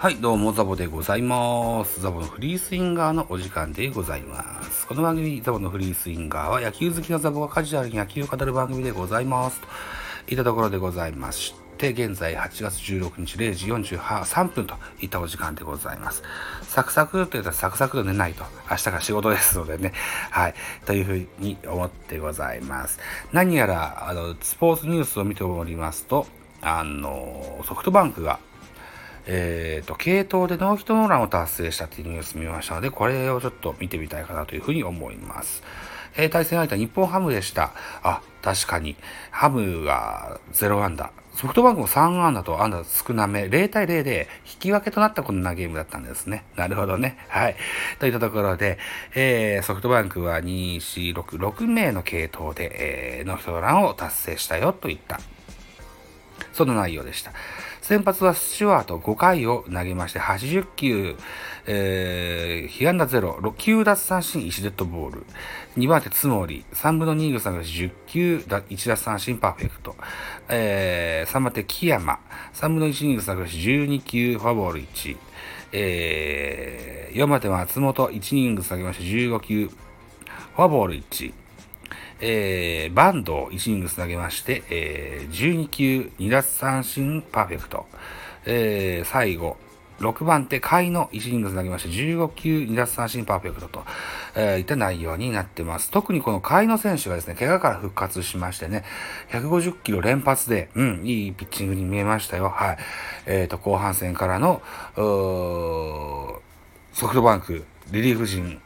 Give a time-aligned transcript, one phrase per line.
[0.00, 2.00] はい、どうも、ザボでございます。
[2.00, 4.86] ザボのフリースインガーのお時間でございます。
[4.86, 9.60] この番組、ザボのフリースインガーは野球好きなザボがカジュアルに野球を語る番組でございます。
[9.60, 9.66] と
[10.30, 16.22] いったところでございまして、現在8月16日0時43分といったお時間でございます。
[16.62, 19.94] サクサクと言ったらサクサクと寝ないと、明日が仕事ですのでね、
[20.30, 20.54] はい、
[20.86, 23.00] というふうに思ってございます。
[23.32, 26.24] 何やら、あの、スポーツニュースを見ておりますと、
[26.60, 28.38] あの、ソフトバンクが
[29.26, 35.62] えー、と、系統でノーヒットノーランを達成したっていうニュース見ましたので、これをちょっと見てみたいかなというふうに思います。
[36.16, 37.72] えー対戦相手は日本ハムでした。
[38.02, 38.96] あ、確かに、
[39.30, 41.10] ハムが0安打。
[41.34, 46.44] ソフトバンクも3安打と安打少なめ、0対0で引き分けとなったこんなゲームだったんですね。
[46.56, 47.16] なるほどね。
[47.28, 47.56] はい。
[48.00, 48.78] といったところで、
[49.14, 55.20] えーソフトバンクは2、4、6、6名の系統で、えーノーヒットノーランを達成したよといった
[56.58, 57.32] その内容でした。
[57.80, 61.16] 先発はスチュワート5回を投げまして80球、
[61.66, 65.26] えー、被安打0、9奪三振1デッドボール。
[65.76, 69.94] 2番手つもり、3分の2イニング下が10球、1奪三振パーフェクト。
[70.48, 72.18] えー、3番手木山、
[72.54, 75.16] 3分の1イニング下が12球、フォアボール1。
[75.70, 81.32] えー、4番手松本、1イニング下げまして15球、フォアボール1。
[82.20, 87.86] えー、バンドを1イニングつなげまして、えー、12球2奪三振パーフェクト。
[88.46, 89.56] えー、最後、
[90.00, 93.84] 6番手、甲斐の1イニングつなげまして、15球2奪三振パーフェクトと、
[94.36, 95.90] えーいった内容になってます。
[95.90, 98.84] 特にこの甲斐野選手がですね、怪我から復活しましてね、
[99.30, 102.48] 150キロ連発で、うん、いいピッチングに見えましたよ。
[102.48, 102.78] はい。
[103.26, 104.62] えっ、と、後半戦からの、
[104.94, 106.40] ソ
[107.06, 108.60] フトバンク、リリーフ陣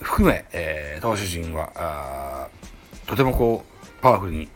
[0.00, 2.48] 含め、えー投手陣は、
[3.06, 4.48] とてもこう、パワフルに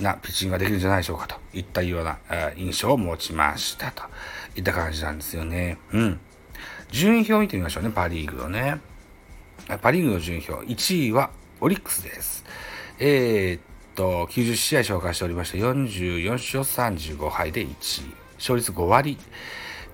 [0.00, 2.18] なピッチングができるんじゃないでしょうかといったような
[2.56, 4.02] 印象を持ちましたと
[4.54, 5.78] いった感じなんですよね。
[5.92, 6.20] うん。
[6.90, 8.80] 順位表を見てみましょうね、パ・リーグのね。
[9.80, 10.66] パ・リーグの順位表。
[10.66, 11.30] 1位は
[11.60, 12.44] オリックスです。
[12.98, 13.60] えーっ
[13.94, 18.14] と、90試合紹介しておりまして、44勝35敗で1位。
[18.36, 19.18] 勝率5割。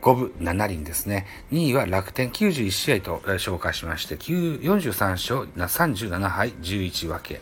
[0.01, 1.27] 5分7厘ですね。
[1.51, 7.41] 2位は楽天91試合と紹介しまして、43勝37敗11分け。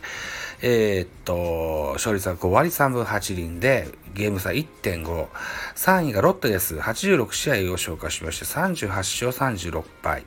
[0.61, 5.27] えーっと、勝率は5割3分8厘で、ゲーム差1.5。
[5.75, 6.75] 3位がロッテです。
[6.77, 10.23] 86試合を紹介しまして、38勝36敗。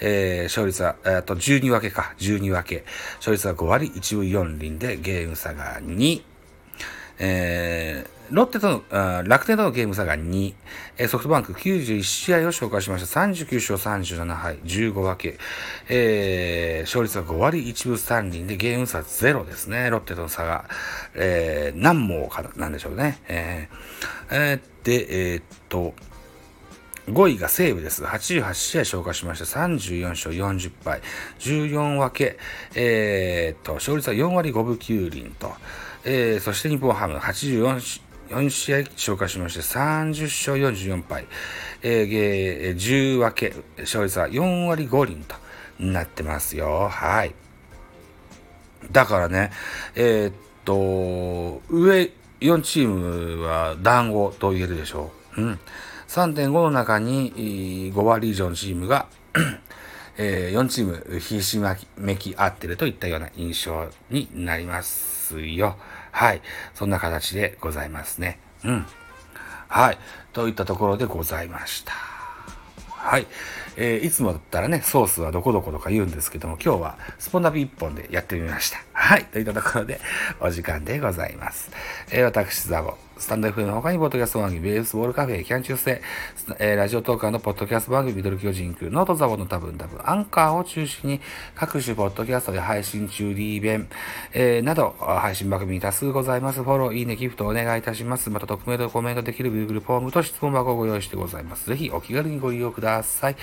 [0.00, 2.84] えー勝率は、えーっと、12分けか、12分け。
[3.16, 6.22] 勝率は5割1分4厘で、ゲーム差が2。
[7.18, 7.87] えー
[8.30, 10.54] ロッテとの、楽天とのゲーム差が2、
[10.98, 13.20] えーソフトバンク91試合を紹介しました。
[13.20, 15.38] 39勝37敗、15分け、
[15.88, 19.88] えー勝率は5割1分3厘でゲーム差0ですね。
[19.88, 20.66] ロッテとの差が、
[21.14, 23.18] えー何毛かなんでしょうね。
[23.28, 25.94] えーえーで、えーっと、
[27.08, 28.04] 5位が西武です。
[28.04, 29.44] 88試合紹介しました。
[29.44, 31.00] 34勝40敗。
[31.38, 32.38] 14分け。
[32.74, 35.52] えーっと、勝率は4割5分9厘と。
[36.04, 41.26] えーそして日本ハム84 4試合紹介しまして、30勝44敗。
[41.82, 43.54] えー10分け。
[43.80, 45.34] 勝率は4割5厘と
[45.78, 46.88] なってますよ。
[46.88, 47.34] はい。
[48.92, 49.50] だからね、
[49.94, 50.32] えーっ
[50.64, 55.42] と、上4チームは団子と言えるでしょう。
[55.42, 55.58] うん。
[56.08, 59.06] 3.5の中に5割以上のチームが、
[60.16, 61.58] えー4チームひし
[61.96, 65.76] めき合ってるといったような印象になりますよ。
[66.18, 66.42] はい。
[66.74, 68.40] そんな形でございますね。
[68.64, 68.86] うん。
[69.68, 69.98] はい。
[70.32, 71.92] といったところでございました。
[71.92, 73.26] はい。
[73.76, 78.78] えーいつもだったらね、ソースはどこどことか言うんですけども、今日はスポナビ1本でやってみました。
[78.94, 79.26] はい。
[79.26, 80.00] といったところで、
[80.40, 81.70] お時間でございます。
[82.10, 86.00] えー私、ザボ、スタンド F の他に、ポッドキャスト番組、ベースボールカフェ、キャン中世、
[86.36, 91.20] スえーラジオトーカーのポッドキャスト番組、ミドル巨人ク、ノートザボの多分多分、アンカーを中心に、
[91.56, 93.88] 各種ポッドキャストで配信中、リーベン、
[94.34, 96.62] えーなど、配信番組に多数ございます。
[96.62, 98.30] フォロー、いいね、ギフトお願いいたします。
[98.30, 101.66] また、匿名でコメントできる Google フォームと質問箱をご用意してございます。
[101.66, 103.36] ぜひ、お気軽にご利用ください。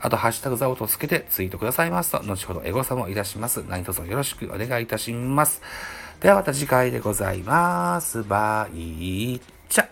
[0.00, 3.64] あと、ハッシュタグザボとつけてツイートくださいますと、後ほどエゴサもいたします。
[3.66, 5.62] 何卒よろしくお願いいたします。
[6.22, 8.22] ではまた次回でございます。
[8.22, 9.88] バイチャ。